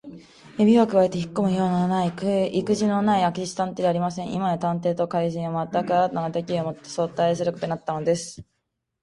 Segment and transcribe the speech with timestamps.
[0.57, 2.25] 指をくわえてひっこむようないく
[2.73, 4.33] じのない明智探偵ではありません。
[4.33, 8.43] 今や探偵と怪人とは、まったく新たな敵意をもって相対することになったのです。